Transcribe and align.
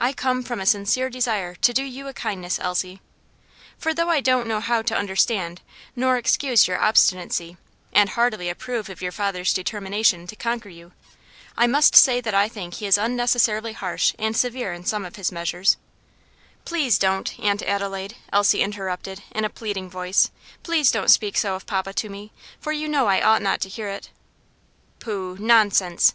I 0.00 0.12
come 0.12 0.42
from 0.42 0.58
a 0.60 0.66
sincere 0.66 1.08
desire 1.08 1.54
to 1.54 1.72
do 1.72 1.84
you 1.84 2.08
a 2.08 2.12
kindness, 2.12 2.58
Elsie; 2.58 3.00
for, 3.78 3.94
though 3.94 4.08
I 4.08 4.18
don't 4.20 4.48
know 4.48 4.58
how 4.58 4.82
to 4.82 4.96
understand 4.96 5.60
nor 5.94 6.16
excuse 6.16 6.66
your 6.66 6.80
obstinacy, 6.80 7.56
and 7.92 8.08
heartily 8.10 8.48
approve 8.48 8.88
of 8.88 9.00
your 9.00 9.12
father's 9.12 9.52
determination 9.52 10.26
to 10.26 10.34
conquer 10.34 10.70
you, 10.70 10.90
I 11.56 11.68
must 11.68 11.94
say 11.94 12.20
that 12.20 12.34
I 12.34 12.48
think 12.48 12.74
he 12.74 12.86
is 12.86 12.98
unnecessarily 12.98 13.72
harsh 13.72 14.12
and 14.18 14.36
severe 14.36 14.72
in 14.72 14.84
some 14.84 15.04
of 15.04 15.14
his 15.14 15.30
measures" 15.30 15.76
"Please 16.64 16.98
don't, 16.98 17.38
Aunt 17.38 17.62
Adelaide," 17.62 18.16
Elsie 18.32 18.62
interrupted, 18.62 19.22
in 19.30 19.44
a 19.44 19.48
pleading 19.48 19.88
voice, 19.88 20.32
"please 20.64 20.90
don't 20.90 21.12
speak 21.12 21.36
so 21.38 21.54
of 21.54 21.64
papa 21.66 21.92
to 21.92 22.08
me; 22.08 22.32
for 22.58 22.72
you 22.72 22.88
know 22.88 23.06
I 23.06 23.22
ought 23.22 23.40
not 23.40 23.60
to 23.60 23.68
hear 23.68 23.86
it." 23.86 24.10
"Pooh! 24.98 25.36
nonsense!" 25.38 26.08